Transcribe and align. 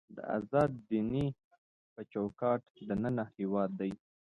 د 0.15 0.17
ازاد 0.37 0.71
دینۍ 0.89 1.27
په 1.93 2.01
چوکاټ 2.11 2.61
دننه 2.89 3.25
هېواد 3.35 3.69
دی. 3.79 3.91